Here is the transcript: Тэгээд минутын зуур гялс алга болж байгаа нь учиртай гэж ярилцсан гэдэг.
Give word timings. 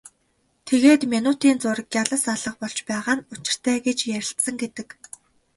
Тэгээд 0.67 1.01
минутын 1.13 1.57
зуур 1.63 1.79
гялс 1.93 2.23
алга 2.33 2.51
болж 2.59 2.77
байгаа 2.89 3.15
нь 3.17 3.25
учиртай 3.33 3.77
гэж 3.87 3.97
ярилцсан 4.17 4.55
гэдэг. 4.61 4.87